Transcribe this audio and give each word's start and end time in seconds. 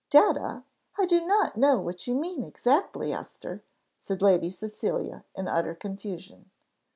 "Data! 0.09 0.63
I 0.97 1.05
do 1.05 1.23
not 1.27 1.57
know 1.57 1.77
what 1.79 2.07
you 2.07 2.15
mean 2.15 2.43
exactly, 2.43 3.13
Esther," 3.13 3.63
said 3.99 4.19
Lady 4.19 4.49
Cecilia, 4.49 5.25
in 5.35 5.47
utter 5.47 5.75
confusion. 5.75 6.49